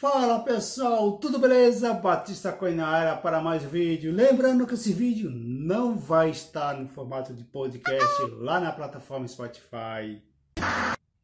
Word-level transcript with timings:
Fala 0.00 0.42
pessoal, 0.42 1.18
tudo 1.18 1.38
beleza? 1.38 1.92
Batista 1.92 2.50
Coinara 2.50 3.18
para 3.18 3.42
mais 3.42 3.62
vídeo. 3.64 4.10
Lembrando 4.10 4.66
que 4.66 4.72
esse 4.72 4.94
vídeo 4.94 5.30
não 5.30 5.94
vai 5.94 6.30
estar 6.30 6.74
no 6.80 6.88
formato 6.88 7.34
de 7.34 7.44
podcast 7.44 8.22
lá 8.38 8.58
na 8.58 8.72
plataforma 8.72 9.28
Spotify. 9.28 10.22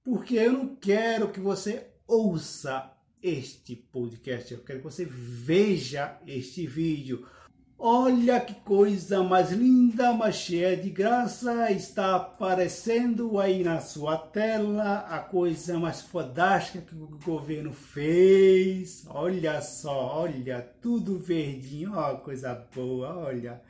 Porque 0.05 0.35
eu 0.35 0.53
não 0.53 0.77
quero 0.77 1.33
que 1.33 1.41
você 1.41 1.87
ouça 2.07 2.93
este 3.23 3.75
podcast, 3.75 4.53
eu 4.53 4.61
quero 4.61 4.81
que 4.81 4.85
você 4.85 5.07
veja 5.07 6.19
este 6.27 6.67
vídeo. 6.67 7.27
Olha 7.79 8.41
que 8.41 8.55
coisa 8.55 9.23
mais 9.23 9.51
linda, 9.53 10.13
mais 10.13 10.37
cheia 10.37 10.77
de 10.77 10.89
graça, 10.91 11.71
está 11.71 12.17
aparecendo 12.17 13.39
aí 13.39 13.63
na 13.63 13.81
sua 13.81 14.17
tela 14.17 15.01
a 15.01 15.19
coisa 15.19 15.79
mais 15.79 16.01
fodástica 16.01 16.81
que 16.81 16.95
o 16.95 17.19
governo 17.25 17.73
fez. 17.73 19.05
Olha 19.09 19.61
só, 19.61 20.21
olha, 20.23 20.63
tudo 20.81 21.19
verdinho, 21.19 21.93
ó, 21.95 22.15
coisa 22.17 22.55
boa, 22.75 23.15
olha. 23.15 23.61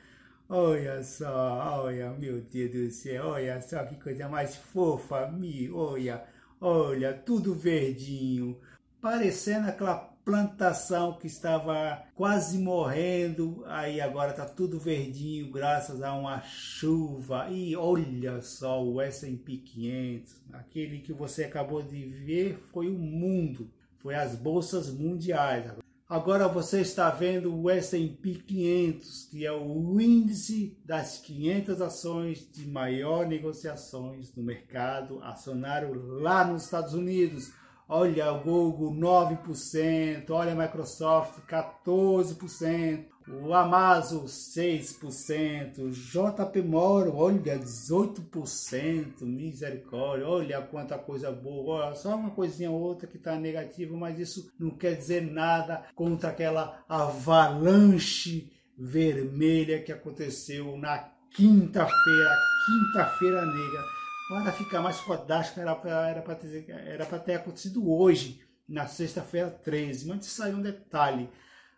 Olha 0.48 1.02
só, 1.02 1.82
olha, 1.82 2.10
meu 2.12 2.40
Deus 2.40 2.70
do 2.70 2.90
céu, 2.92 3.26
olha 3.26 3.60
só 3.60 3.84
que 3.84 3.96
coisa 3.96 4.28
mais 4.28 4.54
fofa, 4.54 5.26
mi, 5.26 5.68
olha, 5.70 6.22
olha, 6.60 7.12
tudo 7.12 7.54
verdinho, 7.54 8.56
parecendo 9.00 9.68
aquela 9.68 10.15
plantação 10.26 11.12
que 11.12 11.28
estava 11.28 12.02
quase 12.16 12.58
morrendo, 12.58 13.62
aí 13.64 14.00
agora 14.00 14.32
está 14.32 14.44
tudo 14.44 14.76
verdinho 14.76 15.52
graças 15.52 16.02
a 16.02 16.12
uma 16.14 16.42
chuva. 16.42 17.48
E 17.48 17.76
olha 17.76 18.42
só 18.42 18.84
o 18.84 19.00
S&P 19.00 19.58
500, 19.58 20.42
aquele 20.52 20.98
que 20.98 21.12
você 21.12 21.44
acabou 21.44 21.80
de 21.80 22.04
ver 22.04 22.58
foi 22.72 22.88
o 22.88 22.98
mundo, 22.98 23.70
foi 23.98 24.16
as 24.16 24.34
bolsas 24.34 24.90
mundiais. 24.90 25.70
Agora 26.08 26.48
você 26.48 26.80
está 26.80 27.08
vendo 27.08 27.54
o 27.54 27.70
S&P 27.70 28.34
500, 28.34 29.28
que 29.30 29.46
é 29.46 29.52
o 29.52 30.00
índice 30.00 30.76
das 30.84 31.18
500 31.18 31.80
ações 31.80 32.50
de 32.50 32.66
maior 32.66 33.28
negociações 33.28 34.34
no 34.34 34.42
mercado 34.42 35.22
acionário 35.22 35.94
lá 36.20 36.44
nos 36.44 36.64
Estados 36.64 36.94
Unidos 36.94 37.52
Olha 37.88 38.32
o 38.32 38.40
Google 38.40 38.92
9%, 38.92 40.28
olha 40.30 40.52
a 40.52 40.56
Microsoft 40.56 41.38
14%, 41.48 43.04
o 43.28 43.54
Amazon 43.54 44.24
6%, 44.24 45.78
o 45.78 45.90
JP 45.90 46.62
Morgan, 46.62 47.12
olha 47.14 47.56
18%, 47.56 49.22
misericórdia, 49.22 50.28
olha 50.28 50.60
quanta 50.62 50.98
coisa 50.98 51.30
boa, 51.30 51.86
olha, 51.86 51.94
só 51.94 52.16
uma 52.16 52.30
coisinha 52.30 52.72
ou 52.72 52.80
outra 52.80 53.06
que 53.06 53.18
está 53.18 53.36
negativa, 53.36 53.96
mas 53.96 54.18
isso 54.18 54.52
não 54.58 54.70
quer 54.70 54.96
dizer 54.96 55.22
nada 55.22 55.84
contra 55.94 56.30
aquela 56.30 56.84
avalanche 56.88 58.52
vermelha 58.76 59.80
que 59.80 59.92
aconteceu 59.92 60.76
na 60.76 61.08
quinta-feira, 61.30 62.34
quinta-feira 62.66 63.46
negra 63.46 63.95
para 64.28 64.52
ficar 64.52 64.80
mais 64.80 64.98
fodástico, 65.00 65.60
era 65.60 65.74
para 65.74 65.98
era 65.98 67.06
ter, 67.06 67.18
ter 67.20 67.34
acontecido 67.34 67.90
hoje, 67.90 68.40
na 68.68 68.86
sexta-feira 68.86 69.50
13, 69.50 70.08
mas 70.08 70.26
isso 70.26 70.42
aí 70.42 70.52
um 70.54 70.62
detalhe. 70.62 71.30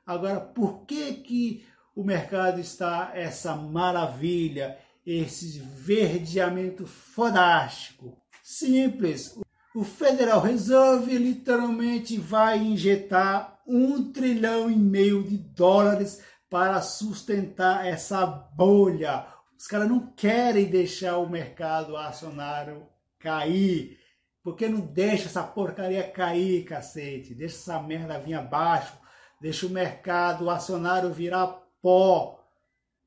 Agora, 0.07 0.41
por 0.41 0.87
que, 0.87 1.15
que 1.15 1.67
o 1.95 2.03
mercado 2.03 2.61
está 2.61 3.13
essa 3.15 3.55
maravilha, 3.55 4.79
esse 5.05 5.59
verdeamento 5.59 6.87
fodástico? 6.87 8.17
Simples. 8.43 9.39
O 9.75 9.85
Federal 9.85 10.41
Reserve 10.41 11.19
literalmente 11.19 12.17
vai 12.19 12.59
injetar 12.59 13.61
um 13.67 14.11
trilhão 14.11 14.71
e 14.71 14.77
meio 14.77 15.23
de 15.23 15.37
dólares 15.37 16.23
para 16.49 16.81
sustentar 16.81 17.87
essa 17.87 18.25
bolha, 18.25 19.27
os 19.59 19.67
caras 19.67 19.89
não 19.89 20.07
querem 20.13 20.67
deixar 20.67 21.19
o 21.19 21.29
mercado 21.29 21.97
acionário 21.97 22.87
cair. 23.19 23.99
Porque 24.41 24.69
não 24.69 24.81
deixa 24.81 25.27
essa 25.27 25.43
porcaria 25.43 26.09
cair, 26.09 26.65
cacete. 26.65 27.35
Deixa 27.35 27.57
essa 27.57 27.83
merda 27.83 28.21
vir 28.21 28.35
abaixo. 28.35 28.97
Deixa 29.41 29.67
o 29.67 29.71
mercado 29.71 30.49
acionário 30.49 31.13
virar 31.13 31.49
pó. 31.83 32.39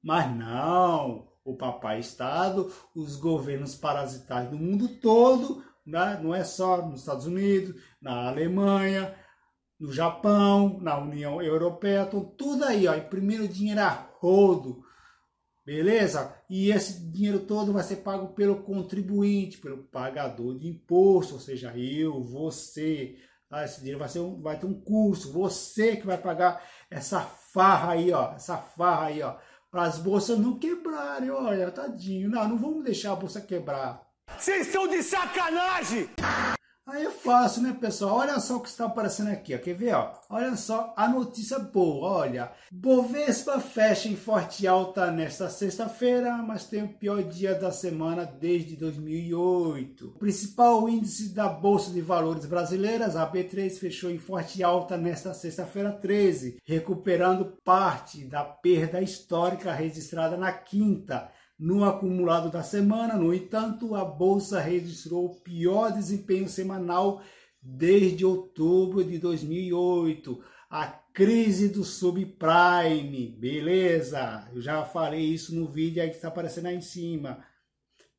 Mas 0.03 0.29
não. 0.35 1.31
O 1.43 1.55
papai 1.55 1.99
Estado, 1.99 2.71
os 2.93 3.15
governos 3.15 3.73
parasitais 3.73 4.49
do 4.49 4.57
mundo 4.57 4.99
todo, 4.99 5.63
né? 5.85 6.19
não 6.21 6.35
é 6.35 6.43
só 6.43 6.85
nos 6.85 6.99
Estados 6.99 7.25
Unidos, 7.25 7.81
na 7.99 8.27
Alemanha, 8.27 9.15
no 9.79 9.91
Japão, 9.91 10.77
na 10.81 10.99
União 10.99 11.41
Europeia, 11.41 12.03
estão 12.03 12.23
tudo 12.23 12.63
aí, 12.65 12.87
ó, 12.87 12.93
imprimindo 12.93 13.47
dinheiro 13.47 13.81
a 13.81 14.07
rodo 14.19 14.83
Beleza? 15.65 16.35
E 16.49 16.71
esse 16.71 17.11
dinheiro 17.11 17.41
todo 17.41 17.71
vai 17.71 17.83
ser 17.83 17.97
pago 17.97 18.33
pelo 18.33 18.63
contribuinte, 18.63 19.59
pelo 19.59 19.83
pagador 19.83 20.57
de 20.57 20.67
imposto, 20.67 21.35
ou 21.35 21.39
seja, 21.39 21.75
eu, 21.77 22.23
você. 22.23 23.15
Tá? 23.47 23.63
Esse 23.63 23.79
dinheiro 23.79 23.99
vai, 23.99 24.09
ser 24.09 24.19
um, 24.19 24.41
vai 24.41 24.57
ter 24.57 24.65
um 24.65 24.81
custo, 24.81 25.31
você 25.31 25.95
que 25.95 26.05
vai 26.05 26.17
pagar 26.17 26.63
essa 26.89 27.21
farra 27.21 27.93
aí, 27.93 28.11
ó, 28.11 28.33
essa 28.33 28.57
farra 28.57 29.07
aí, 29.07 29.21
ó, 29.21 29.37
para 29.69 29.83
as 29.83 29.99
bolsas 29.99 30.39
não 30.39 30.57
quebrarem, 30.57 31.29
olha, 31.29 31.71
tadinho. 31.71 32.29
Não, 32.29 32.47
não 32.47 32.57
vamos 32.57 32.83
deixar 32.83 33.13
a 33.13 33.15
bolsa 33.15 33.39
quebrar. 33.39 34.01
Vocês 34.37 34.67
estão 34.67 34.87
de 34.87 35.03
sacanagem! 35.03 36.09
Aí 36.91 37.05
é 37.05 37.09
fácil, 37.09 37.63
né, 37.63 37.77
pessoal? 37.79 38.17
Olha 38.17 38.37
só 38.41 38.57
o 38.57 38.59
que 38.59 38.67
está 38.67 38.85
aparecendo 38.85 39.29
aqui, 39.29 39.55
ó. 39.55 39.57
Quer 39.57 39.75
ver, 39.75 39.93
ó? 39.93 40.11
Olha 40.29 40.57
só 40.57 40.93
a 40.97 41.07
notícia 41.07 41.57
boa, 41.57 42.17
olha. 42.17 42.51
Bovespa 42.69 43.61
fecha 43.61 44.09
em 44.09 44.17
forte 44.17 44.67
alta 44.67 45.09
nesta 45.09 45.49
sexta-feira, 45.49 46.35
mas 46.39 46.65
tem 46.65 46.83
o 46.83 46.89
pior 46.89 47.23
dia 47.23 47.55
da 47.55 47.71
semana 47.71 48.25
desde 48.25 48.75
2008. 48.75 50.05
O 50.05 50.19
principal 50.19 50.89
índice 50.89 51.29
da 51.29 51.47
Bolsa 51.47 51.91
de 51.91 52.01
Valores 52.01 52.45
brasileiras, 52.45 53.15
a 53.15 53.25
B3, 53.25 53.69
fechou 53.79 54.11
em 54.11 54.17
forte 54.17 54.61
alta 54.61 54.97
nesta 54.97 55.33
sexta-feira 55.33 55.93
13, 55.93 56.57
recuperando 56.65 57.57
parte 57.63 58.25
da 58.25 58.43
perda 58.43 59.01
histórica 59.01 59.71
registrada 59.71 60.35
na 60.35 60.51
quinta 60.51 61.31
no 61.61 61.85
acumulado 61.85 62.49
da 62.49 62.63
semana, 62.63 63.15
no 63.15 63.31
entanto, 63.31 63.93
a 63.93 64.03
bolsa 64.03 64.59
registrou 64.59 65.27
o 65.27 65.35
pior 65.41 65.91
desempenho 65.91 66.49
semanal 66.49 67.21
desde 67.61 68.25
outubro 68.25 69.03
de 69.03 69.19
2008. 69.19 70.43
A 70.71 70.87
crise 70.87 71.69
do 71.69 71.83
subprime, 71.83 73.37
beleza? 73.39 74.49
Eu 74.51 74.59
já 74.59 74.83
falei 74.83 75.21
isso 75.21 75.53
no 75.53 75.67
vídeo 75.67 76.01
aí 76.01 76.09
que 76.09 76.15
está 76.15 76.29
aparecendo 76.29 76.65
aí 76.65 76.77
em 76.77 76.81
cima. 76.81 77.45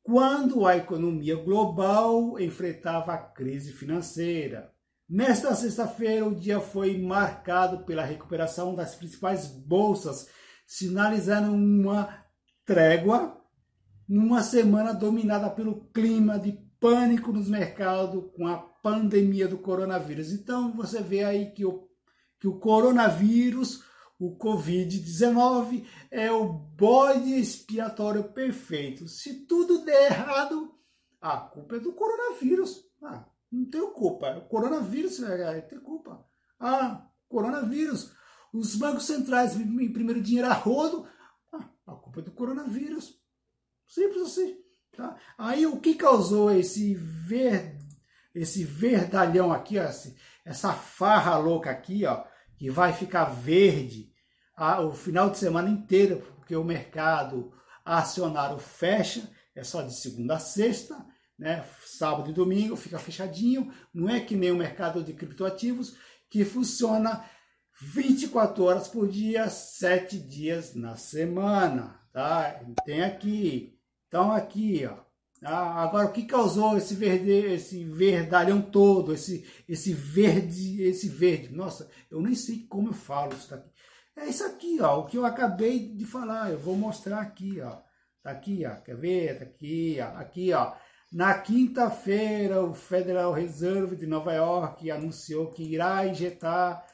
Quando 0.01 0.65
a 0.65 0.77
economia 0.77 1.35
global 1.35 2.39
enfrentava 2.39 3.13
a 3.13 3.17
crise 3.17 3.73
financeira. 3.73 4.71
Nesta 5.09 5.53
sexta-feira, 5.53 6.25
o 6.25 6.33
dia 6.33 6.61
foi 6.61 6.97
marcado 6.97 7.83
pela 7.83 8.05
recuperação 8.05 8.73
das 8.73 8.95
principais 8.95 9.47
bolsas, 9.47 10.29
sinalizando 10.65 11.51
uma 11.51 12.22
trégua 12.65 13.41
numa 14.07 14.41
semana 14.41 14.93
dominada 14.93 15.49
pelo 15.49 15.85
clima 15.91 16.37
de 16.37 16.51
pânico 16.79 17.31
nos 17.31 17.47
mercados 17.47 18.25
com 18.35 18.45
a 18.47 18.57
pandemia 18.57 19.47
do 19.47 19.57
coronavírus. 19.57 20.31
Então 20.31 20.73
você 20.73 21.01
vê 21.01 21.23
aí 21.23 21.51
que 21.51 21.65
o, 21.65 21.87
que 22.39 22.47
o 22.47 22.59
coronavírus, 22.59 23.83
o 24.19 24.37
Covid-19, 24.37 25.85
é 26.11 26.31
o 26.31 26.45
bode 26.45 27.33
expiatório 27.39 28.25
perfeito. 28.25 29.07
Se 29.07 29.45
tudo 29.45 29.85
der 29.85 30.11
errado, 30.11 30.73
a 31.21 31.37
culpa 31.37 31.77
é 31.77 31.79
do 31.79 31.93
coronavírus. 31.93 32.83
Ah, 33.01 33.25
não 33.49 33.65
tenho 33.65 33.91
culpa. 33.91 34.37
O 34.37 34.49
coronavírus 34.49 35.23
é, 35.23 35.61
tem 35.61 35.79
culpa. 35.79 36.25
Ah, 36.59 37.07
coronavírus. 37.29 38.11
Os 38.51 38.75
bancos 38.75 39.05
centrais 39.05 39.55
imprimiram 39.55 40.21
dinheiro 40.21 40.49
a 40.49 40.53
rodo 40.53 41.07
a 41.85 41.93
culpa 41.93 42.19
é 42.19 42.23
do 42.23 42.31
coronavírus. 42.31 43.19
Simples 43.87 44.23
assim. 44.23 44.57
Tá? 44.95 45.17
Aí 45.37 45.65
o 45.65 45.79
que 45.79 45.95
causou 45.95 46.51
esse 46.51 46.95
ver, 46.95 47.77
esse 48.33 48.63
verdalhão 48.63 49.51
aqui, 49.51 49.79
ó, 49.79 49.89
essa 50.45 50.73
farra 50.73 51.37
louca 51.37 51.71
aqui, 51.71 52.05
ó, 52.05 52.23
que 52.57 52.69
vai 52.69 52.93
ficar 52.93 53.25
verde 53.25 54.11
a, 54.55 54.81
o 54.81 54.93
final 54.93 55.29
de 55.29 55.39
semana 55.39 55.69
inteiro, 55.69 56.21
porque 56.37 56.55
o 56.55 56.63
mercado 56.63 57.51
acionário 57.83 58.59
fecha, 58.59 59.29
é 59.55 59.63
só 59.63 59.81
de 59.81 59.95
segunda 59.95 60.35
a 60.35 60.39
sexta, 60.39 61.05
né? 61.37 61.65
sábado 61.85 62.29
e 62.29 62.33
domingo 62.33 62.75
fica 62.75 62.99
fechadinho, 62.99 63.73
não 63.93 64.07
é 64.07 64.19
que 64.19 64.35
nem 64.35 64.51
o 64.51 64.57
mercado 64.57 65.03
de 65.03 65.13
criptoativos 65.13 65.95
que 66.29 66.45
funciona 66.45 67.25
24 67.81 68.63
horas 68.63 68.87
por 68.87 69.07
dia, 69.07 69.49
7 69.49 70.19
dias 70.19 70.73
na 70.75 70.95
semana, 70.95 71.99
tá? 72.11 72.59
Tem 72.85 73.01
aqui. 73.03 73.77
Então 74.07 74.31
aqui, 74.31 74.85
ó, 74.85 74.97
Ah, 75.45 75.83
agora, 75.83 76.07
o 76.07 76.11
que 76.13 76.23
causou 76.23 76.77
esse 76.77 76.95
verde, 76.95 77.29
esse 77.31 77.83
verdalhão 77.83 78.61
todo, 78.61 79.13
esse, 79.13 79.45
esse 79.67 79.93
verde, 79.93 80.81
esse 80.83 81.09
verde? 81.09 81.53
Nossa, 81.53 81.89
eu 82.09 82.21
nem 82.21 82.33
sei 82.35 82.65
como 82.69 82.89
eu 82.89 82.93
falo 82.93 83.33
isso 83.33 83.49
daqui. 83.49 83.69
É 84.15 84.25
isso 84.27 84.45
aqui, 84.45 84.79
ó, 84.81 84.99
o 85.01 85.05
que 85.05 85.17
eu 85.17 85.25
acabei 85.25 85.89
de 85.95 86.05
falar. 86.05 86.51
Eu 86.51 86.59
vou 86.59 86.75
mostrar 86.77 87.19
aqui, 87.21 87.59
ó. 87.61 87.77
Tá 88.21 88.31
aqui, 88.31 88.65
ó. 88.65 88.75
Quer 88.81 88.95
ver? 88.97 89.37
Tá 89.39 89.43
aqui, 89.45 89.97
ó. 89.99 90.17
Aqui, 90.17 90.53
ó. 90.53 90.73
Na 91.11 91.33
quinta-feira, 91.39 92.63
o 92.63 92.73
Federal 92.73 93.31
Reserve 93.33 93.95
de 93.95 94.07
Nova 94.07 94.33
York 94.33 94.89
anunciou 94.89 95.51
que 95.51 95.63
irá 95.63 96.07
injetar 96.07 96.85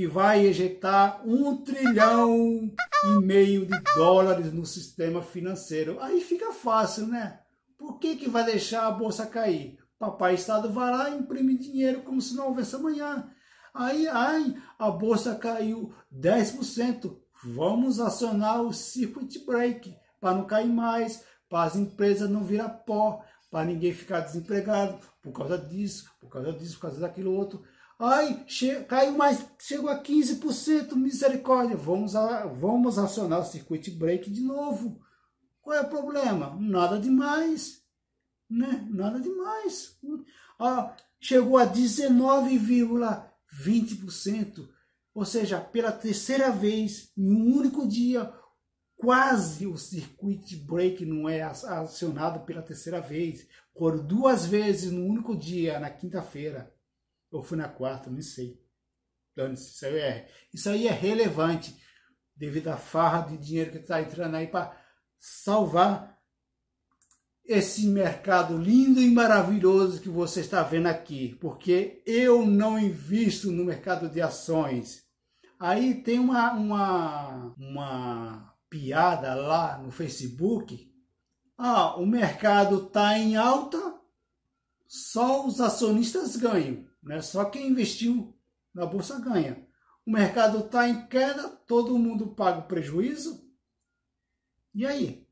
que 0.00 0.06
vai 0.06 0.48
injetar 0.48 1.20
um 1.28 1.58
trilhão 1.58 2.72
e 3.04 3.20
meio 3.22 3.66
de 3.66 3.78
dólares 3.94 4.50
no 4.50 4.64
sistema 4.64 5.20
financeiro. 5.20 6.00
Aí 6.00 6.22
fica 6.22 6.54
fácil, 6.54 7.06
né? 7.06 7.40
Por 7.76 7.98
que, 7.98 8.16
que 8.16 8.26
vai 8.26 8.42
deixar 8.42 8.86
a 8.86 8.90
bolsa 8.90 9.26
cair? 9.26 9.76
Papai 9.98 10.36
Estado 10.36 10.72
vai 10.72 10.90
lá 10.90 11.10
e 11.10 11.18
imprime 11.18 11.58
dinheiro 11.58 12.00
como 12.00 12.18
se 12.18 12.34
não 12.34 12.46
houvesse 12.46 12.76
amanhã. 12.76 13.30
Aí, 13.74 14.08
ai, 14.08 14.56
a 14.78 14.90
bolsa 14.90 15.34
caiu 15.34 15.92
10%. 16.10 17.18
Vamos 17.44 18.00
acionar 18.00 18.62
o 18.62 18.72
circuit 18.72 19.44
break 19.44 19.94
para 20.18 20.34
não 20.34 20.46
cair 20.46 20.70
mais, 20.70 21.22
para 21.46 21.64
as 21.64 21.76
empresas 21.76 22.30
não 22.30 22.42
virar 22.42 22.70
pó, 22.70 23.22
para 23.50 23.66
ninguém 23.66 23.92
ficar 23.92 24.20
desempregado 24.20 24.98
por 25.22 25.32
causa 25.32 25.58
disso, 25.58 26.10
por 26.18 26.30
causa 26.30 26.54
disso, 26.54 26.76
por 26.76 26.82
causa 26.82 27.00
daquilo 27.00 27.34
outro. 27.34 27.62
Ai, 28.02 28.46
caiu 28.88 29.12
mais, 29.12 29.44
chegou 29.58 29.90
a 29.90 30.02
15%, 30.02 30.96
misericórdia. 30.96 31.76
Vamos, 31.76 32.16
a, 32.16 32.46
vamos 32.46 32.98
acionar 32.98 33.40
o 33.40 33.44
circuit 33.44 33.90
break 33.90 34.30
de 34.30 34.40
novo. 34.40 34.98
Qual 35.60 35.76
é 35.76 35.82
o 35.82 35.90
problema? 35.90 36.56
Nada 36.58 36.98
demais. 36.98 37.82
Né? 38.48 38.88
Nada 38.90 39.20
demais. 39.20 39.98
Ah, 40.58 40.96
chegou 41.20 41.58
a 41.58 41.66
19,20%. 41.66 44.66
Ou 45.12 45.26
seja, 45.26 45.60
pela 45.60 45.92
terceira 45.92 46.50
vez, 46.50 47.12
em 47.14 47.30
um 47.30 47.54
único 47.54 47.86
dia, 47.86 48.32
quase 48.96 49.66
o 49.66 49.76
circuit 49.76 50.56
break 50.56 51.04
não 51.04 51.28
é 51.28 51.42
acionado 51.42 52.46
pela 52.46 52.62
terceira 52.62 53.02
vez. 53.02 53.46
Por 53.74 54.02
duas 54.02 54.46
vezes 54.46 54.90
no 54.90 55.04
único 55.04 55.36
dia, 55.36 55.78
na 55.78 55.90
quinta-feira. 55.90 56.79
Ou 57.30 57.42
fui 57.42 57.56
na 57.56 57.68
quarta, 57.68 58.10
não 58.10 58.20
sei. 58.22 58.60
Isso 59.54 59.86
aí 59.86 59.98
é, 59.98 60.28
isso 60.52 60.68
aí 60.68 60.86
é 60.86 60.90
relevante 60.90 61.74
devido 62.36 62.68
à 62.68 62.76
farra 62.76 63.28
de 63.28 63.38
dinheiro 63.38 63.70
que 63.70 63.78
está 63.78 64.00
entrando 64.00 64.34
aí 64.34 64.46
para 64.46 64.76
salvar 65.18 66.18
esse 67.44 67.86
mercado 67.88 68.56
lindo 68.56 69.00
e 69.00 69.10
maravilhoso 69.10 70.00
que 70.00 70.08
você 70.08 70.40
está 70.40 70.62
vendo 70.62 70.86
aqui, 70.86 71.36
porque 71.40 72.02
eu 72.06 72.46
não 72.46 72.78
invisto 72.78 73.50
no 73.50 73.64
mercado 73.64 74.08
de 74.08 74.20
ações. 74.20 75.04
Aí 75.58 76.02
tem 76.02 76.18
uma, 76.18 76.52
uma, 76.52 77.54
uma 77.58 78.54
piada 78.70 79.34
lá 79.34 79.78
no 79.78 79.90
Facebook. 79.90 80.90
Ah, 81.58 81.96
o 81.96 82.06
mercado 82.06 82.86
está 82.86 83.18
em 83.18 83.36
alta, 83.36 83.78
só 84.86 85.44
os 85.44 85.60
acionistas 85.60 86.36
ganham. 86.36 86.89
Né? 87.02 87.20
Só 87.22 87.44
quem 87.44 87.68
investiu 87.68 88.36
na 88.74 88.86
bolsa 88.86 89.18
ganha. 89.18 89.66
O 90.06 90.10
mercado 90.10 90.58
está 90.60 90.88
em 90.88 91.06
queda, 91.06 91.48
todo 91.66 91.98
mundo 91.98 92.28
paga 92.28 92.58
o 92.58 92.66
prejuízo. 92.66 93.48
E 94.74 94.86
aí? 94.86 95.26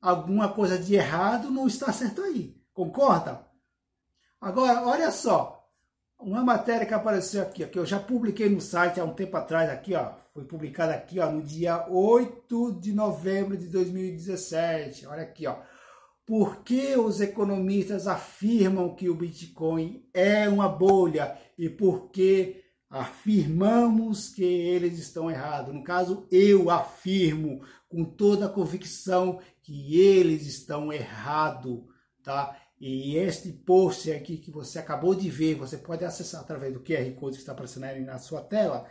Alguma 0.00 0.52
coisa 0.52 0.78
de 0.78 0.94
errado 0.94 1.50
não 1.50 1.66
está 1.66 1.92
certo 1.92 2.22
aí. 2.22 2.60
Concorda? 2.72 3.46
Agora, 4.40 4.86
olha 4.86 5.10
só. 5.10 5.70
Uma 6.18 6.42
matéria 6.42 6.86
que 6.86 6.94
apareceu 6.94 7.42
aqui, 7.42 7.66
que 7.66 7.78
eu 7.78 7.84
já 7.84 7.98
publiquei 7.98 8.48
no 8.48 8.60
site 8.60 9.00
há 9.00 9.04
um 9.04 9.14
tempo 9.14 9.36
atrás, 9.36 9.68
aqui, 9.68 9.94
ó, 9.94 10.14
foi 10.32 10.44
publicada 10.44 10.94
aqui, 10.94 11.18
ó, 11.18 11.30
no 11.30 11.42
dia 11.42 11.86
8 11.88 12.80
de 12.80 12.92
novembro 12.92 13.56
de 13.56 13.66
2017. 13.68 15.06
Olha 15.06 15.22
aqui, 15.22 15.46
ó. 15.46 15.56
Por 16.26 16.62
que 16.62 16.96
os 16.96 17.20
economistas 17.20 18.06
afirmam 18.06 18.94
que 18.94 19.10
o 19.10 19.14
Bitcoin 19.14 20.08
é 20.14 20.48
uma 20.48 20.68
bolha 20.68 21.38
e 21.58 21.68
por 21.68 22.10
que 22.10 22.64
afirmamos 22.88 24.30
que 24.30 24.42
eles 24.42 24.98
estão 24.98 25.30
errados? 25.30 25.74
No 25.74 25.84
caso, 25.84 26.26
eu 26.30 26.70
afirmo 26.70 27.60
com 27.88 28.04
toda 28.04 28.46
a 28.46 28.50
convicção 28.50 29.38
que 29.62 29.98
eles 30.00 30.46
estão 30.46 30.92
errados, 30.92 31.80
tá? 32.22 32.56
E 32.80 33.16
este 33.16 33.52
post 33.52 34.10
aqui 34.10 34.38
que 34.38 34.50
você 34.50 34.78
acabou 34.78 35.14
de 35.14 35.28
ver, 35.30 35.54
você 35.54 35.76
pode 35.76 36.04
acessar 36.04 36.40
através 36.40 36.72
do 36.72 36.80
QR 36.80 37.10
Code 37.14 37.36
que 37.36 37.42
está 37.42 37.52
aparecendo 37.52 37.84
aí 37.84 38.00
na 38.00 38.18
sua 38.18 38.40
tela. 38.40 38.86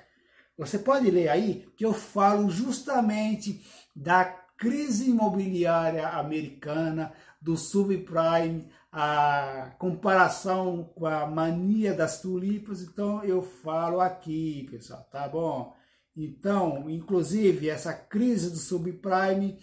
Você 0.57 0.79
pode 0.79 1.09
ler 1.09 1.29
aí 1.29 1.67
que 1.75 1.85
eu 1.85 1.93
falo 1.93 2.49
justamente 2.49 3.65
da 3.95 4.25
crise 4.57 5.09
imobiliária 5.09 6.07
americana, 6.07 7.11
do 7.43 7.57
subprime, 7.57 8.69
a 8.89 9.75
comparação 9.77 10.85
com 10.95 11.05
a 11.05 11.27
mania 11.27 11.93
das 11.93 12.21
tulipas, 12.21 12.81
então 12.81 13.21
eu 13.23 13.41
falo 13.41 13.99
aqui, 13.99 14.65
pessoal, 14.71 15.05
tá 15.11 15.27
bom? 15.27 15.75
Então, 16.15 16.89
inclusive, 16.89 17.69
essa 17.69 17.93
crise 17.93 18.49
do 18.49 18.55
subprime 18.55 19.59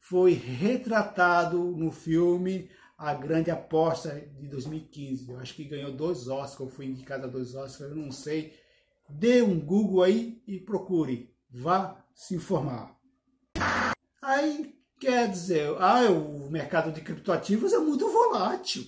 foi 0.00 0.32
retratado 0.32 1.58
no 1.58 1.92
filme 1.92 2.68
A 2.98 3.14
Grande 3.14 3.52
Aposta 3.52 4.20
de 4.40 4.48
2015. 4.48 5.30
Eu 5.30 5.38
acho 5.38 5.54
que 5.54 5.64
ganhou 5.64 5.92
dois 5.92 6.26
Oscars, 6.26 6.74
foi 6.74 6.86
indicado 6.86 7.26
a 7.26 7.30
dois 7.30 7.54
Oscars, 7.54 7.90
eu 7.90 7.96
não 7.96 8.10
sei. 8.10 8.52
Dê 9.08 9.42
um 9.42 9.60
Google 9.60 10.02
aí 10.02 10.42
e 10.44 10.58
procure, 10.58 11.32
vá 11.48 12.04
se 12.14 12.34
informar. 12.34 12.98
Aí 14.20 14.81
quer 15.02 15.28
dizer, 15.28 15.68
ah, 15.80 16.08
o 16.12 16.48
mercado 16.48 16.92
de 16.92 17.00
criptoativos 17.00 17.72
é 17.72 17.78
muito 17.78 18.08
volátil, 18.08 18.84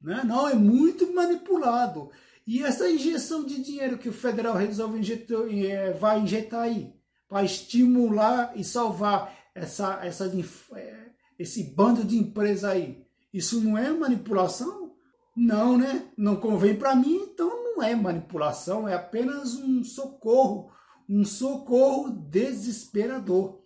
né? 0.00 0.22
não, 0.24 0.48
é 0.48 0.54
muito 0.54 1.12
manipulado. 1.12 2.12
E 2.46 2.62
essa 2.62 2.88
injeção 2.88 3.44
de 3.44 3.60
dinheiro 3.60 3.98
que 3.98 4.08
o 4.08 4.12
Federal 4.12 4.54
Reserve 4.54 5.00
é, 5.66 5.92
vai 5.94 6.20
injetar 6.20 6.60
aí, 6.60 6.94
para 7.28 7.42
estimular 7.42 8.52
e 8.54 8.62
salvar 8.62 9.36
essa, 9.52 9.98
essa, 10.04 10.32
é, 10.76 11.10
esse 11.36 11.64
bando 11.74 12.04
de 12.04 12.16
empresas 12.16 12.62
aí, 12.62 13.04
isso 13.34 13.60
não 13.60 13.76
é 13.76 13.90
manipulação? 13.90 14.92
Não, 15.36 15.76
né? 15.76 16.04
Não 16.16 16.36
convém 16.36 16.76
para 16.76 16.94
mim, 16.94 17.16
então 17.16 17.48
não 17.48 17.82
é 17.82 17.96
manipulação, 17.96 18.88
é 18.88 18.94
apenas 18.94 19.56
um 19.56 19.82
socorro, 19.82 20.70
um 21.08 21.24
socorro 21.24 22.10
desesperador. 22.10 23.58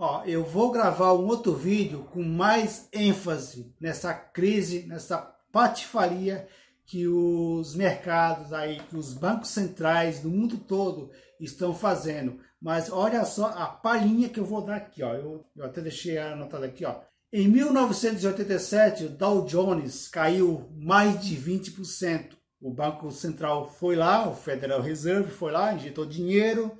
Ó, 0.00 0.22
eu 0.24 0.44
vou 0.44 0.70
gravar 0.70 1.12
um 1.12 1.26
outro 1.26 1.52
vídeo 1.52 2.06
com 2.12 2.22
mais 2.22 2.88
ênfase 2.92 3.74
nessa 3.80 4.14
crise, 4.14 4.86
nessa 4.86 5.18
patifaria 5.50 6.46
que 6.86 7.08
os 7.08 7.74
mercados 7.74 8.52
aí, 8.52 8.78
que 8.88 8.96
os 8.96 9.12
bancos 9.12 9.50
centrais 9.50 10.20
do 10.20 10.30
mundo 10.30 10.56
todo 10.56 11.10
estão 11.40 11.74
fazendo. 11.74 12.38
Mas 12.62 12.92
olha 12.92 13.24
só 13.24 13.46
a 13.46 13.66
palhinha 13.66 14.28
que 14.28 14.38
eu 14.38 14.44
vou 14.44 14.62
dar 14.62 14.76
aqui, 14.76 15.02
ó. 15.02 15.14
Eu, 15.14 15.44
eu 15.56 15.64
até 15.64 15.80
deixei 15.80 16.16
anotado 16.16 16.64
aqui, 16.64 16.84
ó. 16.84 17.00
Em 17.32 17.48
1987, 17.48 19.04
o 19.04 19.08
Dow 19.08 19.44
Jones 19.44 20.06
caiu 20.06 20.70
mais 20.76 21.20
de 21.20 21.36
20%. 21.36 22.36
O 22.60 22.72
Banco 22.72 23.10
Central 23.10 23.68
foi 23.68 23.96
lá, 23.96 24.28
o 24.28 24.34
Federal 24.34 24.80
Reserve 24.80 25.30
foi 25.30 25.50
lá, 25.50 25.74
injetou 25.74 26.06
dinheiro, 26.06 26.72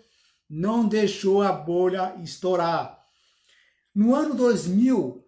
não 0.48 0.86
deixou 0.86 1.42
a 1.42 1.50
bolha 1.50 2.14
estourar. 2.22 2.97
No 3.98 4.14
ano 4.14 4.32
2000, 4.32 5.26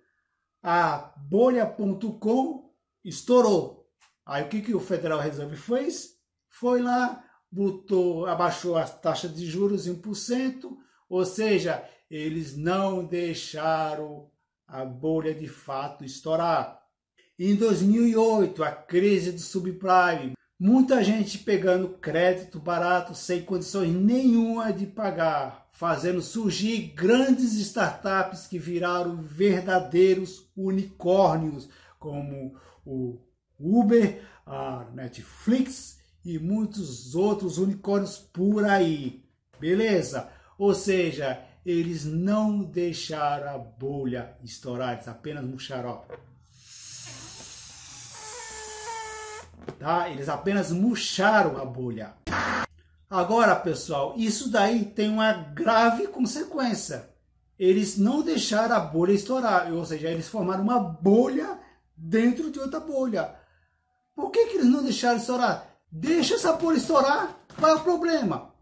a 0.62 1.12
bolha.com 1.28 2.72
estourou. 3.04 3.90
Aí 4.24 4.44
o 4.44 4.48
que, 4.48 4.60
que 4.62 4.72
o 4.72 4.78
Federal 4.78 5.18
Reserve 5.18 5.56
fez? 5.56 6.10
Foi 6.48 6.80
lá, 6.80 7.20
botou, 7.50 8.26
abaixou 8.26 8.76
a 8.76 8.84
taxa 8.84 9.28
de 9.28 9.44
juros 9.44 9.88
em 9.88 10.00
1%, 10.00 10.70
ou 11.08 11.24
seja, 11.24 11.84
eles 12.08 12.56
não 12.56 13.04
deixaram 13.04 14.30
a 14.68 14.84
bolha 14.84 15.34
de 15.34 15.48
fato 15.48 16.04
estourar. 16.04 16.80
Em 17.36 17.56
2008, 17.56 18.62
a 18.62 18.70
crise 18.70 19.32
do 19.32 19.40
subprime, 19.40 20.34
muita 20.60 21.02
gente 21.02 21.38
pegando 21.38 21.88
crédito 21.88 22.60
barato 22.60 23.14
sem 23.14 23.42
condições 23.42 23.90
nenhuma 23.94 24.70
de 24.70 24.86
pagar 24.86 25.70
fazendo 25.72 26.20
surgir 26.20 26.92
grandes 26.94 27.54
startups 27.54 28.46
que 28.46 28.58
viraram 28.58 29.16
verdadeiros 29.16 30.46
unicórnios, 30.54 31.70
como 31.98 32.54
o 32.84 33.18
Uber, 33.58 34.22
a 34.44 34.84
Netflix 34.92 35.98
e 36.22 36.38
muitos 36.38 37.14
outros 37.14 37.56
unicórnios 37.56 38.18
por 38.18 38.66
aí. 38.66 39.24
Beleza? 39.58 40.28
Ou 40.58 40.74
seja, 40.74 41.42
eles 41.64 42.04
não 42.04 42.62
deixaram 42.62 43.54
a 43.54 43.58
bolha 43.58 44.36
estourar, 44.44 44.92
eles 44.92 45.08
apenas 45.08 45.42
murcharam. 45.42 46.04
Tá? 49.80 50.10
Eles 50.10 50.28
apenas 50.28 50.70
murcharam 50.70 51.56
a 51.56 51.64
bolha. 51.64 52.14
Agora, 53.08 53.56
pessoal, 53.56 54.12
isso 54.14 54.50
daí 54.50 54.84
tem 54.84 55.08
uma 55.08 55.32
grave 55.32 56.06
consequência. 56.08 57.08
Eles 57.58 57.96
não 57.96 58.20
deixaram 58.22 58.76
a 58.76 58.80
bolha 58.80 59.12
estourar, 59.12 59.72
ou 59.72 59.84
seja, 59.86 60.10
eles 60.10 60.28
formaram 60.28 60.62
uma 60.62 60.78
bolha 60.78 61.58
dentro 61.96 62.50
de 62.50 62.60
outra 62.60 62.78
bolha. 62.78 63.34
Por 64.14 64.30
que, 64.30 64.48
que 64.48 64.56
eles 64.58 64.66
não 64.66 64.82
deixaram 64.82 65.16
estourar? 65.16 65.66
Deixa 65.90 66.34
essa 66.34 66.52
bolha 66.52 66.76
estourar, 66.76 67.34
qual 67.58 67.72
é 67.72 67.74
o 67.76 67.80
problema? 67.80 68.54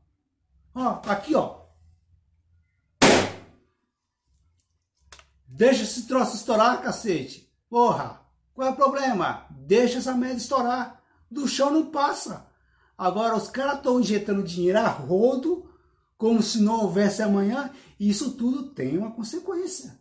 Ó, 0.72 1.02
aqui, 1.04 1.34
ó. 1.34 1.62
Deixa 5.48 5.82
esse 5.82 6.06
troço 6.06 6.37
estourar, 6.37 6.80
cacete. 6.80 7.52
Porra, 7.68 8.20
qual 8.54 8.68
é 8.68 8.70
o 8.70 8.76
problema? 8.76 9.46
Deixa 9.50 9.98
essa 9.98 10.14
merda 10.14 10.37
estourar. 10.37 10.98
Do 11.30 11.47
chão 11.47 11.70
não 11.70 11.87
passa. 11.87 12.47
Agora 12.97 13.37
os 13.37 13.49
caras 13.49 13.76
estão 13.76 14.00
injetando 14.00 14.42
dinheiro 14.42 14.78
a 14.78 14.88
rodo, 14.88 15.70
como 16.16 16.42
se 16.42 16.61
não 16.61 16.82
houvesse 16.82 17.23
amanhã. 17.23 17.70
E 17.99 18.08
isso 18.08 18.32
tudo 18.32 18.70
tem 18.70 18.99
uma 18.99 19.12
consequência. 19.12 19.99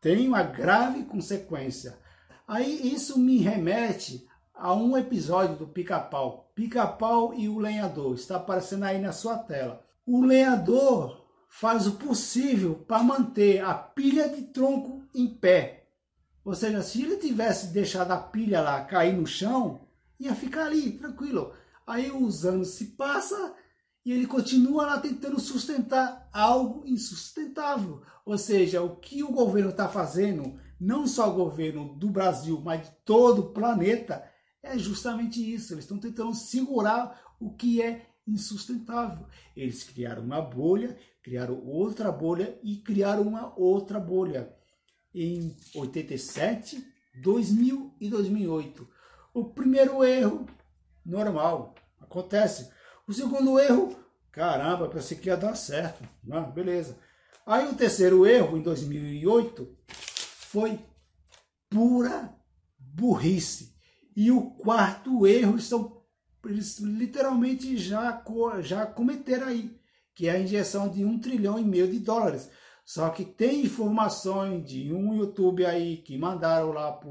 Tem 0.00 0.26
uma 0.26 0.42
grave 0.42 1.04
consequência. 1.04 1.98
Aí 2.46 2.92
isso 2.92 3.18
me 3.18 3.38
remete 3.38 4.26
a 4.54 4.74
um 4.74 4.96
episódio 4.96 5.56
do 5.56 5.68
Pica-Pau. 5.68 6.50
Pica-Pau 6.54 7.34
e 7.34 7.48
o 7.48 7.58
lenhador. 7.58 8.14
Está 8.14 8.36
aparecendo 8.36 8.84
aí 8.84 9.00
na 9.00 9.12
sua 9.12 9.38
tela. 9.38 9.84
O 10.04 10.22
lenhador 10.22 11.24
faz 11.48 11.86
o 11.86 11.92
possível 11.92 12.74
para 12.86 13.02
manter 13.02 13.64
a 13.64 13.74
pilha 13.74 14.28
de 14.28 14.42
tronco 14.42 15.02
em 15.14 15.26
pé. 15.26 15.86
Ou 16.44 16.54
seja, 16.54 16.82
se 16.82 17.02
ele 17.02 17.16
tivesse 17.16 17.68
deixado 17.68 18.10
a 18.10 18.16
pilha 18.16 18.60
lá 18.60 18.82
cair 18.84 19.14
no 19.14 19.26
chão, 19.26 19.80
ia 20.18 20.34
ficar 20.34 20.66
ali, 20.66 20.92
tranquilo. 20.92 21.52
Aí 21.86 22.10
os 22.10 22.44
anos 22.44 22.68
se 22.68 22.86
passam 22.86 23.54
e 24.04 24.12
ele 24.12 24.26
continua 24.26 24.86
lá 24.86 24.98
tentando 24.98 25.38
sustentar 25.38 26.28
algo 26.32 26.86
insustentável. 26.86 28.02
Ou 28.24 28.36
seja, 28.38 28.82
o 28.82 28.96
que 28.96 29.22
o 29.22 29.32
governo 29.32 29.70
está 29.70 29.88
fazendo, 29.88 30.58
não 30.80 31.06
só 31.06 31.30
o 31.30 31.34
governo 31.34 31.94
do 31.94 32.08
Brasil, 32.08 32.60
mas 32.64 32.82
de 32.82 32.90
todo 33.04 33.38
o 33.40 33.52
planeta, 33.52 34.24
é 34.62 34.78
justamente 34.78 35.40
isso. 35.40 35.72
Eles 35.72 35.84
estão 35.84 35.98
tentando 35.98 36.34
segurar 36.34 37.36
o 37.40 37.54
que 37.54 37.80
é 37.82 38.06
insustentável. 38.26 39.26
Eles 39.56 39.82
criaram 39.84 40.22
uma 40.22 40.40
bolha, 40.40 40.96
criaram 41.22 41.62
outra 41.66 42.12
bolha 42.12 42.58
e 42.62 42.76
criaram 42.76 43.22
uma 43.22 43.58
outra 43.58 43.98
bolha. 43.98 44.54
Em 45.14 45.56
87, 45.74 46.84
2000 47.22 47.94
e 48.00 48.08
2008. 48.08 48.88
O 49.38 49.44
primeiro 49.44 50.04
erro, 50.04 50.46
normal, 51.06 51.72
acontece. 52.00 52.72
O 53.06 53.12
segundo 53.12 53.56
erro, 53.56 53.96
caramba, 54.32 54.88
pensei 54.88 55.16
que 55.16 55.28
ia 55.28 55.36
dar 55.36 55.54
certo. 55.54 56.02
Ah, 56.28 56.40
beleza. 56.40 56.98
Aí 57.46 57.68
o 57.68 57.76
terceiro 57.76 58.26
erro, 58.26 58.58
em 58.58 58.62
2008, 58.62 59.78
foi 59.86 60.80
pura 61.70 62.34
burrice. 62.80 63.76
E 64.16 64.32
o 64.32 64.50
quarto 64.56 65.24
erro 65.24 65.60
são 65.60 66.02
eles 66.44 66.80
literalmente 66.80 67.76
já, 67.76 68.20
já 68.60 68.86
cometeram 68.86 69.46
aí, 69.46 69.78
que 70.16 70.26
é 70.26 70.32
a 70.32 70.40
injeção 70.40 70.88
de 70.88 71.04
um 71.04 71.20
trilhão 71.20 71.60
e 71.60 71.64
meio 71.64 71.86
de 71.86 72.00
dólares. 72.00 72.50
Só 72.84 73.08
que 73.10 73.24
tem 73.24 73.66
informações 73.66 74.68
de 74.68 74.92
um 74.92 75.14
YouTube 75.14 75.64
aí 75.64 75.98
que 75.98 76.18
mandaram 76.18 76.72
lá 76.72 76.90
para 76.90 77.08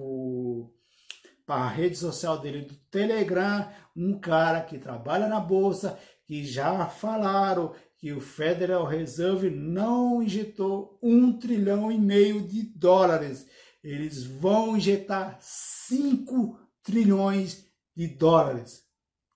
a 1.56 1.68
rede 1.70 1.96
social 1.96 2.40
dele 2.40 2.62
do 2.62 2.76
Telegram, 2.92 3.70
um 3.96 4.20
cara 4.20 4.62
que 4.62 4.78
trabalha 4.78 5.28
na 5.28 5.40
bolsa, 5.40 5.98
que 6.26 6.44
já 6.44 6.86
falaram 6.88 7.74
que 7.98 8.12
o 8.12 8.22
Federal 8.22 8.86
Reserve 8.86 9.50
não 9.50 10.22
injetou 10.22 11.00
um 11.02 11.38
trilhão 11.38 11.92
e 11.92 11.98
meio 11.98 12.42
de 12.42 12.62
dólares. 12.62 13.48
Eles 13.84 14.24
vão 14.24 14.78
injetar 14.78 15.38
5 15.42 16.60
trilhões 16.84 17.66
de 17.96 18.08
dólares. 18.08 18.84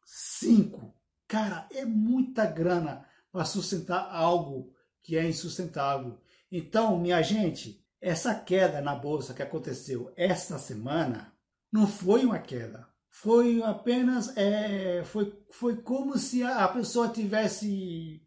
Cinco. 0.05 0.93
Cara, 1.27 1.67
é 1.71 1.85
muita 1.85 2.45
grana 2.45 3.05
para 3.31 3.45
sustentar 3.45 4.09
algo 4.13 4.73
que 5.01 5.17
é 5.17 5.27
insustentável. 5.27 6.19
Então, 6.51 6.99
minha 6.99 7.21
gente, 7.21 7.83
essa 7.99 8.35
queda 8.35 8.81
na 8.81 8.93
bolsa 8.93 9.33
que 9.33 9.41
aconteceu 9.41 10.11
esta 10.15 10.59
semana 10.59 11.33
não 11.71 11.87
foi 11.87 12.25
uma 12.25 12.39
queda. 12.39 12.87
Foi 13.09 13.61
apenas. 13.63 14.35
É, 14.37 15.03
foi, 15.03 15.33
foi 15.51 15.77
como 15.77 16.17
se 16.17 16.43
a 16.43 16.67
pessoa 16.67 17.09
tivesse 17.09 18.21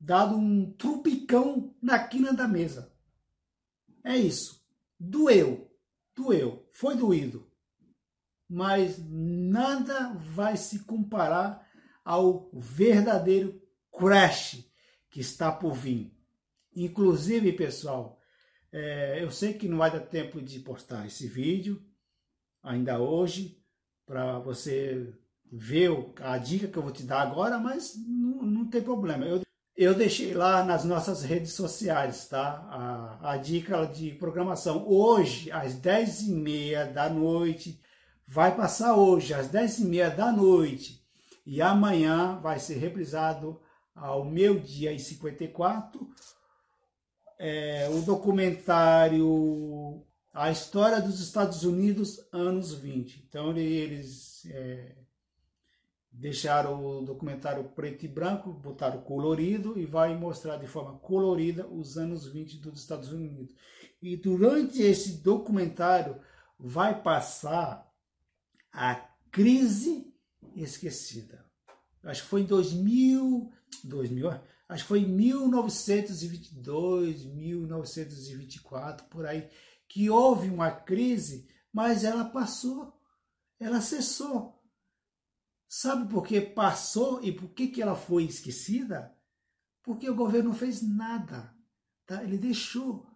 dado 0.00 0.36
um 0.36 0.72
trupicão 0.72 1.74
na 1.80 1.98
quina 1.98 2.32
da 2.32 2.48
mesa. 2.48 2.92
É 4.04 4.16
isso. 4.16 4.64
Doeu. 4.98 5.70
Doeu. 6.14 6.68
Foi 6.72 6.96
doído 6.96 7.52
mas 8.52 9.02
nada 9.08 10.12
vai 10.12 10.58
se 10.58 10.80
comparar 10.80 11.66
ao 12.04 12.50
verdadeiro 12.52 13.62
crash 13.90 14.62
que 15.08 15.20
está 15.20 15.50
por 15.50 15.72
vir. 15.72 16.14
Inclusive, 16.76 17.50
pessoal, 17.54 18.20
é, 18.70 19.22
eu 19.22 19.30
sei 19.30 19.54
que 19.54 19.66
não 19.66 19.78
vai 19.78 19.90
dar 19.90 20.00
tempo 20.00 20.42
de 20.42 20.60
postar 20.60 21.06
esse 21.06 21.26
vídeo 21.26 21.82
ainda 22.62 23.00
hoje 23.00 23.58
para 24.06 24.38
você 24.38 25.12
ver 25.50 25.90
a 26.20 26.38
dica 26.38 26.68
que 26.68 26.76
eu 26.76 26.82
vou 26.82 26.92
te 26.92 27.02
dar 27.02 27.22
agora, 27.22 27.58
mas 27.58 27.94
não, 28.06 28.42
não 28.42 28.66
tem 28.66 28.82
problema. 28.82 29.26
Eu, 29.26 29.42
eu 29.76 29.94
deixei 29.94 30.34
lá 30.34 30.64
nas 30.64 30.84
nossas 30.84 31.22
redes 31.22 31.52
sociais, 31.52 32.28
tá? 32.28 32.66
A, 32.70 33.32
a 33.32 33.36
dica 33.36 33.84
de 33.86 34.12
programação. 34.12 34.86
Hoje, 34.88 35.50
às 35.50 35.74
10h30 35.74 36.92
da 36.92 37.08
noite, 37.08 37.80
vai 38.26 38.56
passar 38.56 38.94
hoje 38.94 39.34
às 39.34 39.48
10h30 39.48 40.14
da 40.14 40.32
noite 40.32 41.02
e 41.44 41.60
amanhã 41.60 42.38
vai 42.40 42.58
ser 42.58 42.78
reprisado 42.78 43.60
ao 43.94 44.24
meio-dia 44.24 44.92
e 44.92 44.98
54 44.98 46.08
é, 47.38 47.88
o 47.90 48.00
documentário 48.02 50.04
A 50.32 50.50
História 50.50 51.00
dos 51.00 51.20
Estados 51.20 51.62
Unidos, 51.62 52.26
anos 52.32 52.72
20. 52.72 53.26
Então 53.28 53.54
eles 53.54 54.46
é, 54.46 54.96
deixaram 56.10 56.82
o 56.84 57.04
documentário 57.04 57.62
preto 57.64 58.06
e 58.06 58.08
branco, 58.08 58.50
botaram 58.50 59.02
colorido 59.02 59.78
e 59.78 59.84
vai 59.84 60.16
mostrar 60.16 60.56
de 60.56 60.66
forma 60.66 60.98
colorida 61.00 61.66
os 61.66 61.98
anos 61.98 62.26
20 62.26 62.56
dos 62.58 62.80
Estados 62.80 63.12
Unidos. 63.12 63.54
E 64.00 64.16
durante 64.16 64.80
esse 64.80 65.18
documentário 65.18 66.18
vai 66.58 67.02
passar 67.02 67.86
a 68.72 68.94
Crise 69.30 70.10
Esquecida. 70.56 71.44
Acho 72.04 72.22
que 72.22 72.28
foi 72.28 72.40
em 72.40 72.46
2000, 72.46 73.52
2000, 73.84 74.30
acho 74.68 74.84
que 74.84 74.88
foi 74.88 75.00
em 75.00 75.06
1922, 75.06 77.24
1924, 77.24 79.06
por 79.06 79.24
aí, 79.24 79.48
que 79.92 80.08
houve 80.08 80.48
uma 80.48 80.70
crise, 80.70 81.46
mas 81.70 82.02
ela 82.02 82.24
passou, 82.24 82.98
ela 83.60 83.82
cessou. 83.82 84.58
Sabe 85.68 86.10
por 86.10 86.26
que 86.26 86.40
passou 86.40 87.22
e 87.22 87.30
por 87.30 87.50
que, 87.50 87.68
que 87.68 87.82
ela 87.82 87.94
foi 87.94 88.24
esquecida? 88.24 89.14
Porque 89.82 90.08
o 90.08 90.14
governo 90.14 90.48
não 90.48 90.56
fez 90.56 90.80
nada, 90.80 91.54
tá? 92.06 92.22
ele 92.24 92.38
deixou. 92.38 93.06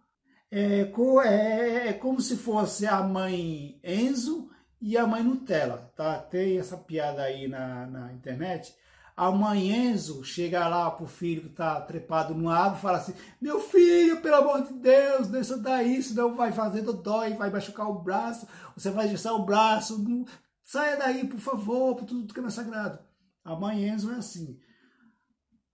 É, 0.51 0.81
é, 1.25 1.87
é 1.87 1.93
como 1.93 2.21
se 2.21 2.37
fosse 2.37 2.85
a 2.85 3.01
mãe 3.01 3.79
Enzo 3.83 4.51
e 4.79 4.95
a 4.95 5.07
mãe 5.07 5.23
Nutella, 5.23 5.91
tá? 5.95 6.19
Tem 6.19 6.59
essa 6.59 6.77
piada 6.77 7.23
aí 7.23 7.47
na, 7.47 7.87
na 7.87 8.13
internet. 8.13 8.75
A 9.17 9.31
mãe 9.31 9.71
Enzo 9.71 10.23
chega 10.23 10.67
lá 10.67 10.91
pro 10.91 11.07
filho 11.07 11.41
que 11.41 11.49
tá 11.49 11.81
trepado 11.81 12.35
no 12.35 12.51
árvore 12.51 12.77
e 12.77 12.81
fala 12.83 12.97
assim: 12.99 13.15
Meu 13.41 13.59
filho, 13.59 14.21
pelo 14.21 14.35
amor 14.35 14.61
de 14.61 14.73
Deus, 14.75 15.27
deixa 15.27 15.57
daí, 15.57 16.03
senão 16.03 16.35
vai 16.35 16.51
fazer 16.51 16.83
dói, 16.83 17.33
vai 17.33 17.49
machucar 17.49 17.89
o 17.89 17.97
braço, 17.99 18.47
você 18.75 18.91
vai 18.91 19.07
gestar 19.07 19.33
o 19.33 19.43
braço, 19.43 19.97
não... 19.97 20.23
saia 20.63 20.97
daí, 20.97 21.27
por 21.27 21.39
favor, 21.39 21.95
por 21.95 22.05
tudo 22.05 22.31
que 22.31 22.39
é 22.39 22.49
sagrado. 22.51 22.99
A 23.43 23.55
mãe 23.55 23.89
Enzo 23.89 24.13
é 24.13 24.17
assim. 24.17 24.59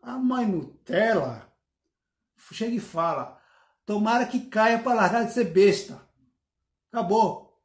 A 0.01 0.17
mãe 0.17 0.45
Nutella 0.45 1.53
chega 2.53 2.75
e 2.75 2.79
fala: 2.79 3.37
Tomara 3.85 4.25
que 4.25 4.39
caia 4.45 4.79
para 4.79 4.93
largar 4.93 5.25
de 5.25 5.33
ser 5.33 5.51
besta. 5.51 6.01
Acabou. 6.89 7.61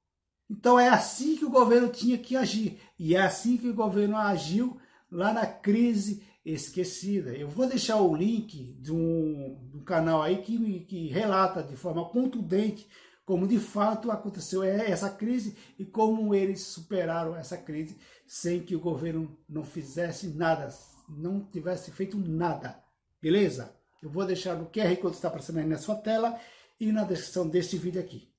Então 0.50 0.76
é 0.80 0.88
assim 0.88 1.36
que 1.36 1.44
o 1.44 1.50
governo 1.50 1.88
tinha 1.88 2.18
que 2.18 2.34
agir. 2.34 2.80
E 2.98 3.14
é 3.14 3.22
assim 3.22 3.56
que 3.56 3.68
o 3.68 3.74
governo 3.74 4.16
agiu 4.16 4.80
lá 5.10 5.32
na 5.32 5.46
crise 5.46 6.22
esquecida. 6.44 7.30
Eu 7.30 7.48
vou 7.48 7.66
deixar 7.66 8.00
o 8.00 8.14
link 8.14 8.74
de 8.80 8.92
um, 8.92 9.58
de 9.70 9.76
um 9.76 9.84
canal 9.84 10.22
aí 10.22 10.38
que, 10.38 10.80
que 10.80 11.08
relata 11.08 11.62
de 11.62 11.76
forma 11.76 12.08
contundente 12.08 12.86
como 13.28 13.46
de 13.46 13.58
fato 13.58 14.10
aconteceu 14.10 14.62
essa 14.62 15.10
crise 15.10 15.54
e 15.78 15.84
como 15.84 16.34
eles 16.34 16.62
superaram 16.62 17.36
essa 17.36 17.58
crise 17.58 17.94
sem 18.26 18.60
que 18.60 18.74
o 18.74 18.80
governo 18.80 19.38
não 19.46 19.62
fizesse 19.62 20.28
nada, 20.28 20.70
não 21.06 21.44
tivesse 21.44 21.90
feito 21.90 22.16
nada. 22.16 22.82
Beleza? 23.20 23.76
Eu 24.02 24.08
vou 24.08 24.24
deixar 24.24 24.56
no 24.56 24.70
QR 24.70 24.96
Code 24.96 25.16
está 25.16 25.28
aparecendo 25.28 25.58
aí 25.58 25.66
na 25.66 25.76
sua 25.76 25.96
tela 25.96 26.40
e 26.80 26.90
na 26.90 27.04
descrição 27.04 27.46
deste 27.46 27.76
vídeo 27.76 28.00
aqui. 28.00 28.32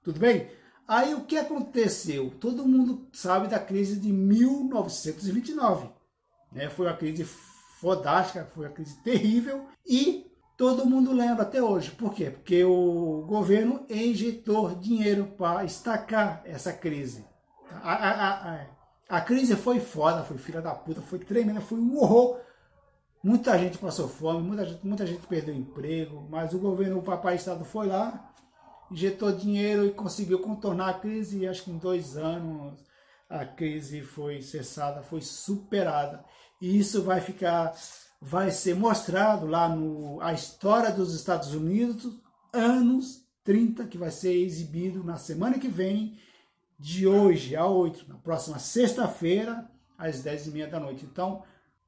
Tudo 0.00 0.20
bem? 0.20 0.48
Aí 0.86 1.12
o 1.12 1.24
que 1.24 1.36
aconteceu? 1.36 2.30
Todo 2.38 2.68
mundo 2.68 3.08
sabe 3.12 3.48
da 3.48 3.58
crise 3.58 3.98
de 3.98 4.12
1929. 4.12 5.88
Né? 6.52 6.68
Foi 6.68 6.86
uma 6.86 6.96
crise 6.96 7.24
fodástica, 7.80 8.48
foi 8.54 8.66
uma 8.66 8.72
crise 8.72 8.96
terrível 9.02 9.66
e 9.86 10.30
todo 10.56 10.84
mundo 10.84 11.12
lembra 11.12 11.42
até 11.42 11.62
hoje. 11.62 11.90
Por 11.92 12.12
quê? 12.12 12.30
Porque 12.30 12.62
o 12.62 13.24
governo 13.26 13.86
injetou 13.88 14.74
dinheiro 14.74 15.26
para 15.38 15.64
estacar 15.64 16.42
essa 16.44 16.72
crise. 16.72 17.24
A, 17.82 17.92
a, 17.92 18.54
a, 18.54 18.66
a, 19.08 19.20
crise 19.20 19.56
foi 19.56 19.80
foda, 19.80 20.22
foi 20.22 20.36
filha 20.36 20.60
da 20.60 20.74
puta, 20.74 21.00
foi 21.00 21.18
tremenda, 21.18 21.60
foi 21.60 21.78
um 21.78 21.96
horror. 21.96 22.40
Muita 23.22 23.56
gente 23.58 23.78
passou 23.78 24.08
fome, 24.08 24.42
muita 24.42 24.66
gente, 24.66 24.86
muita 24.86 25.06
gente 25.06 25.26
perdeu 25.26 25.54
emprego, 25.54 26.26
mas 26.28 26.52
o 26.52 26.58
governo, 26.58 26.98
o 26.98 27.02
papai 27.02 27.36
Estado 27.36 27.64
foi 27.64 27.86
lá, 27.86 28.32
injetou 28.90 29.32
dinheiro 29.32 29.86
e 29.86 29.92
conseguiu 29.92 30.40
contornar 30.40 30.90
a 30.90 30.94
crise. 30.94 31.46
Acho 31.46 31.64
que 31.64 31.70
em 31.70 31.78
dois 31.78 32.16
anos 32.16 32.89
a 33.30 33.46
crise 33.46 34.02
foi 34.02 34.42
cessada, 34.42 35.02
foi 35.02 35.22
superada. 35.22 36.24
E 36.60 36.78
isso 36.78 37.02
vai 37.02 37.20
ficar 37.20 37.74
vai 38.20 38.50
ser 38.50 38.74
mostrado 38.74 39.46
lá 39.46 39.68
no 39.68 40.20
a 40.20 40.34
história 40.34 40.90
dos 40.90 41.14
Estados 41.14 41.54
Unidos, 41.54 42.20
anos 42.52 43.24
30, 43.44 43.86
que 43.86 43.96
vai 43.96 44.10
ser 44.10 44.34
exibido 44.34 45.02
na 45.02 45.16
semana 45.16 45.58
que 45.58 45.68
vem, 45.68 46.18
de 46.78 47.06
hoje 47.06 47.56
a 47.56 47.66
8, 47.66 48.08
na 48.08 48.16
próxima 48.16 48.58
sexta-feira, 48.58 49.70
às 49.96 50.22
10h30 50.22 50.70
da 50.70 50.80
noite. 50.80 51.06
Então, 51.06 51.42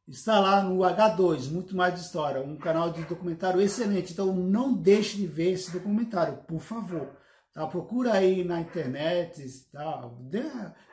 está 0.09 0.41
lá 0.41 0.63
no 0.63 0.79
H2, 0.79 1.51
muito 1.51 1.77
mais 1.77 1.95
de 1.95 2.01
história, 2.01 2.43
um 2.43 2.57
canal 2.57 2.91
de 2.91 3.03
documentário 3.05 3.61
excelente. 3.61 4.13
Então, 4.13 4.35
não 4.35 4.73
deixe 4.73 5.17
de 5.17 5.27
ver 5.27 5.53
esse 5.53 5.71
documentário, 5.71 6.39
por 6.47 6.61
favor. 6.61 7.22
Tá? 7.55 7.67
Procura 7.67 8.15
aí 8.15 8.45
na 8.45 8.61
internet, 8.61 9.43
tá? 9.71 10.11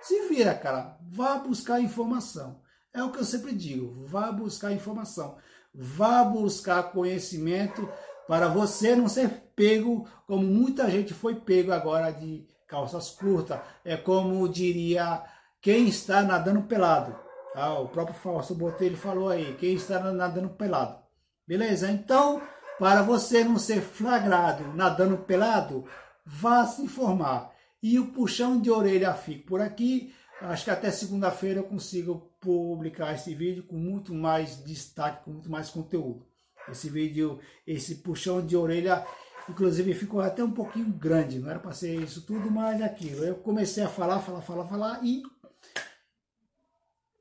se 0.01 0.27
vira, 0.27 0.53
cara, 0.53 0.97
vá 1.01 1.37
buscar 1.37 1.79
informação. 1.79 2.61
É 2.93 3.03
o 3.03 3.11
que 3.11 3.19
eu 3.19 3.25
sempre 3.25 3.53
digo: 3.53 4.05
vá 4.07 4.31
buscar 4.31 4.71
informação, 4.71 5.37
vá 5.73 6.23
buscar 6.23 6.91
conhecimento 6.91 7.87
para 8.27 8.47
você 8.47 8.95
não 8.95 9.07
ser 9.07 9.51
pego 9.55 10.07
como 10.27 10.45
muita 10.45 10.89
gente 10.89 11.13
foi 11.13 11.35
pego 11.35 11.71
agora 11.71 12.11
de 12.11 12.45
calças 12.67 13.09
curtas. 13.09 13.59
É 13.83 13.97
como 13.97 14.47
diria 14.47 15.23
quem 15.61 15.87
está 15.87 16.21
nadando 16.21 16.63
pelado. 16.63 17.15
Tá? 17.53 17.79
O 17.79 17.87
próprio 17.87 18.15
Fausto 18.15 18.53
Botelho 18.53 18.97
falou 18.97 19.29
aí: 19.29 19.55
quem 19.55 19.73
está 19.73 19.99
nadando 20.11 20.49
pelado. 20.49 20.99
Beleza? 21.47 21.89
Então, 21.89 22.41
para 22.77 23.01
você 23.01 23.43
não 23.43 23.57
ser 23.57 23.81
flagrado 23.81 24.73
nadando 24.75 25.17
pelado, 25.17 25.85
vá 26.29 26.65
se 26.67 26.83
informar. 26.83 27.51
E 27.81 27.97
o 27.97 28.11
puxão 28.11 28.61
de 28.61 28.69
orelha 28.69 29.13
fica 29.15 29.47
por 29.47 29.61
aqui. 29.61 30.13
Acho 30.41 30.65
que 30.65 30.71
até 30.71 30.91
segunda-feira 30.91 31.59
eu 31.59 31.63
consigo 31.63 32.31
publicar 32.39 33.13
esse 33.13 33.33
vídeo 33.33 33.63
com 33.63 33.75
muito 33.75 34.13
mais 34.13 34.63
destaque, 34.63 35.25
com 35.25 35.31
muito 35.31 35.49
mais 35.49 35.69
conteúdo. 35.69 36.25
Esse 36.69 36.89
vídeo, 36.89 37.39
esse 37.65 37.95
puxão 37.95 38.45
de 38.45 38.55
orelha, 38.55 39.05
inclusive 39.49 39.93
ficou 39.95 40.21
até 40.21 40.43
um 40.43 40.51
pouquinho 40.51 40.93
grande, 40.93 41.39
não 41.39 41.49
era 41.49 41.59
para 41.59 41.71
ser 41.71 41.99
isso 41.99 42.21
tudo, 42.21 42.51
mas 42.51 42.79
é 42.79 42.85
aquilo. 42.85 43.23
Eu 43.25 43.35
comecei 43.35 43.83
a 43.83 43.89
falar, 43.89 44.19
falar, 44.19 44.41
falar, 44.41 44.67
falar 44.67 45.03
e 45.03 45.23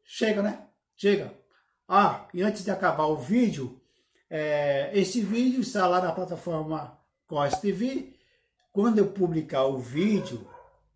chega, 0.04 0.42
né? 0.42 0.66
Chega. 0.96 1.32
Ah, 1.88 2.28
e 2.34 2.42
antes 2.42 2.62
de 2.62 2.70
acabar 2.70 3.06
o 3.06 3.16
vídeo, 3.16 3.80
é, 4.28 4.90
esse 4.92 5.22
vídeo 5.22 5.60
está 5.60 5.86
lá 5.86 6.02
na 6.02 6.12
plataforma 6.12 7.00
Cos 7.26 7.54
TV. 7.58 8.17
Quando 8.78 8.98
eu 8.98 9.08
publicar 9.08 9.64
o 9.64 9.76
vídeo, 9.76 10.46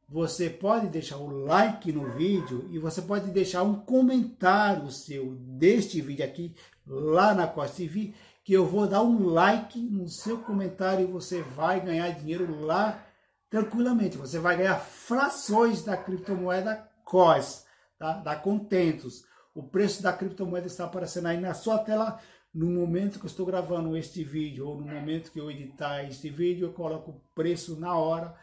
você 0.09 0.49
pode 0.49 0.87
deixar 0.87 1.17
o 1.17 1.27
like 1.27 1.91
no 1.91 2.11
vídeo 2.11 2.69
e 2.71 2.79
você 2.79 3.03
pode 3.03 3.29
deixar 3.33 3.65
um 3.65 3.75
comentário 3.75 4.89
seu 4.93 5.35
deste 5.35 6.01
vídeo 6.01 6.25
aqui 6.25 6.55
lá 6.87 7.35
na 7.35 7.49
Costa 7.49 7.79
TV, 7.79 8.15
que 8.45 8.53
eu 8.53 8.65
vou 8.65 8.87
dar 8.87 9.03
um 9.03 9.27
like 9.27 9.81
no 9.81 10.07
seu 10.07 10.39
comentário 10.39 11.09
e 11.09 11.11
você 11.11 11.43
vai 11.43 11.81
ganhar 11.81 12.09
dinheiro 12.11 12.65
lá 12.65 13.05
tranquilamente. 13.51 14.17
Você 14.17 14.39
vai 14.39 14.57
ganhar 14.57 14.79
frações 14.79 15.83
da 15.83 15.97
criptomoeda 15.97 16.89
COS, 17.05 17.67
tá? 17.99 18.13
da 18.13 18.37
Contentos. 18.37 19.25
O 19.53 19.65
preço 19.65 20.05
da 20.05 20.13
criptomoeda 20.13 20.69
está 20.69 20.85
aparecendo 20.85 21.27
aí 21.27 21.41
na 21.41 21.53
sua 21.53 21.79
tela 21.79 22.21
no 22.55 22.67
momento 22.67 23.19
que 23.19 23.25
eu 23.25 23.31
estou 23.31 23.47
gravando 23.47 23.97
este 23.97 24.23
vídeo 24.23 24.69
ou 24.69 24.81
no 24.81 24.87
momento 24.87 25.33
que 25.33 25.41
eu 25.41 25.51
editar 25.51 26.05
este 26.05 26.29
vídeo, 26.29 26.67
eu 26.67 26.73
coloco 26.73 27.11
o 27.13 27.21
preço 27.35 27.79
na 27.81 27.97
hora 27.97 28.35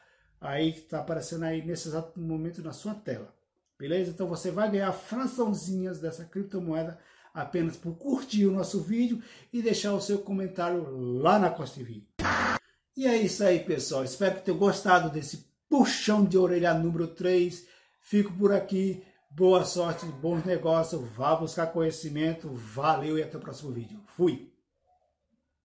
aí 0.41 0.71
que 0.71 0.79
está 0.79 0.99
aparecendo 0.99 1.43
aí 1.43 1.63
nesse 1.65 1.89
exato 1.89 2.19
momento 2.19 2.61
na 2.61 2.71
sua 2.71 2.95
tela. 2.95 3.33
Beleza? 3.77 4.11
Então 4.11 4.27
você 4.27 4.51
vai 4.51 4.69
ganhar 4.69 4.91
fraçãozinhas 4.91 5.99
dessa 5.99 6.25
criptomoeda 6.25 6.99
apenas 7.33 7.77
por 7.77 7.95
curtir 7.97 8.45
o 8.45 8.51
nosso 8.51 8.81
vídeo 8.81 9.21
e 9.53 9.61
deixar 9.61 9.93
o 9.93 10.01
seu 10.01 10.19
comentário 10.19 10.89
lá 11.21 11.37
na 11.37 11.49
Costa 11.49 11.77
TV. 11.77 12.03
E 12.97 13.07
é 13.07 13.15
isso 13.15 13.43
aí, 13.43 13.59
pessoal. 13.59 14.03
Espero 14.03 14.35
que 14.35 14.41
tenham 14.41 14.57
gostado 14.57 15.09
desse 15.09 15.45
puxão 15.69 16.25
de 16.25 16.37
orelha 16.37 16.73
número 16.73 17.07
3. 17.07 17.65
Fico 18.01 18.33
por 18.33 18.51
aqui. 18.51 19.03
Boa 19.31 19.63
sorte, 19.63 20.05
bons 20.05 20.43
negócios. 20.43 21.01
Vá 21.15 21.35
buscar 21.35 21.67
conhecimento. 21.67 22.49
Valeu 22.51 23.17
e 23.17 23.23
até 23.23 23.37
o 23.37 23.41
próximo 23.41 23.71
vídeo. 23.71 24.01
Fui! 24.07 24.48